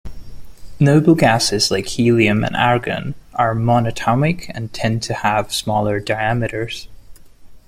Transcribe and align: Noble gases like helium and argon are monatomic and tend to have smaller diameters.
Noble 0.79 1.13
gases 1.13 1.69
like 1.69 1.85
helium 1.85 2.43
and 2.43 2.55
argon 2.55 3.13
are 3.35 3.53
monatomic 3.53 4.49
and 4.55 4.73
tend 4.73 5.03
to 5.03 5.13
have 5.13 5.53
smaller 5.53 5.99
diameters. 5.99 6.87